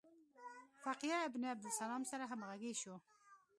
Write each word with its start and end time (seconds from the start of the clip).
فقیه 0.83 1.15
ابن 1.27 1.43
عبدالسلام 1.53 2.03
سره 2.11 2.23
همغږي 2.31 2.73
شو. 2.81 2.95